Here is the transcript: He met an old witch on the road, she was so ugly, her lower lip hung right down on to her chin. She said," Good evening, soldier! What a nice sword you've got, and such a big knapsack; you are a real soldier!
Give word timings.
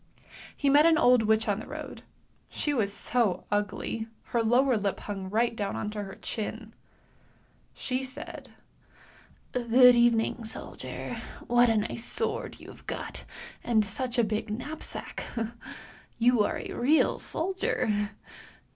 He 0.57 0.67
met 0.67 0.87
an 0.87 0.97
old 0.97 1.21
witch 1.21 1.47
on 1.47 1.59
the 1.59 1.67
road, 1.67 2.01
she 2.49 2.73
was 2.73 2.91
so 2.91 3.45
ugly, 3.51 4.07
her 4.33 4.41
lower 4.41 4.75
lip 4.75 5.01
hung 5.01 5.29
right 5.29 5.55
down 5.55 5.75
on 5.75 5.91
to 5.91 6.01
her 6.01 6.15
chin. 6.15 6.73
She 7.75 8.03
said," 8.03 8.49
Good 9.51 9.95
evening, 9.95 10.43
soldier! 10.43 11.21
What 11.45 11.69
a 11.69 11.77
nice 11.77 12.03
sword 12.03 12.59
you've 12.59 12.87
got, 12.87 13.25
and 13.63 13.85
such 13.85 14.17
a 14.17 14.23
big 14.23 14.49
knapsack; 14.49 15.23
you 16.17 16.43
are 16.45 16.57
a 16.57 16.73
real 16.73 17.19
soldier! 17.19 18.09